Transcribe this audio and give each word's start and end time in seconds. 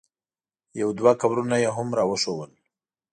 یو 0.81 0.89
دوه 0.99 1.11
قبرونه 1.21 1.57
یې 1.63 1.69
هم 1.75 1.87
را 1.97 2.03
وښودل. 2.07 2.51